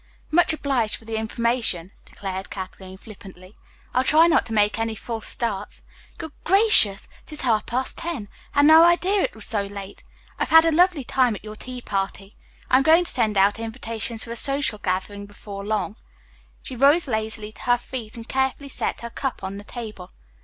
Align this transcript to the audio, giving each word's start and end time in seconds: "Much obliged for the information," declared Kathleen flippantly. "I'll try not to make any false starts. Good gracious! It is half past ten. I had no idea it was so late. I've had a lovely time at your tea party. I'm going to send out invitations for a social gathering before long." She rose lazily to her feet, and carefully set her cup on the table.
"Much 0.31 0.51
obliged 0.51 0.95
for 0.95 1.05
the 1.05 1.15
information," 1.15 1.91
declared 2.05 2.49
Kathleen 2.49 2.97
flippantly. 2.97 3.53
"I'll 3.93 4.03
try 4.03 4.25
not 4.25 4.47
to 4.47 4.51
make 4.51 4.79
any 4.79 4.95
false 4.95 5.27
starts. 5.27 5.83
Good 6.17 6.31
gracious! 6.43 7.07
It 7.27 7.33
is 7.33 7.41
half 7.41 7.67
past 7.67 7.99
ten. 7.99 8.27
I 8.55 8.57
had 8.61 8.65
no 8.65 8.83
idea 8.83 9.21
it 9.21 9.35
was 9.35 9.45
so 9.45 9.61
late. 9.61 10.01
I've 10.39 10.49
had 10.49 10.65
a 10.65 10.71
lovely 10.71 11.03
time 11.03 11.35
at 11.35 11.43
your 11.43 11.55
tea 11.55 11.81
party. 11.81 12.35
I'm 12.67 12.81
going 12.81 13.05
to 13.05 13.11
send 13.11 13.37
out 13.37 13.59
invitations 13.59 14.23
for 14.23 14.31
a 14.31 14.35
social 14.35 14.79
gathering 14.79 15.27
before 15.27 15.63
long." 15.63 15.97
She 16.63 16.75
rose 16.75 17.07
lazily 17.07 17.51
to 17.51 17.61
her 17.69 17.77
feet, 17.77 18.15
and 18.15 18.27
carefully 18.27 18.69
set 18.69 19.01
her 19.01 19.11
cup 19.11 19.43
on 19.43 19.57
the 19.57 19.63
table. 19.63 20.09